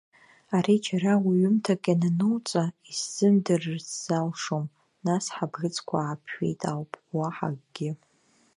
Ари 0.55 0.75
џьара 0.85 1.13
уҩымҭак 1.27 1.83
ианануҵа 1.91 2.63
исзымдырырц 2.89 3.87
залшом, 4.05 4.65
нас 5.05 5.25
ҳабӷьыцқәа 5.35 5.97
ааԥжәеит 6.01 6.61
ауп, 6.71 6.91
уаҳа 7.17 7.49
акгьы. 7.53 7.91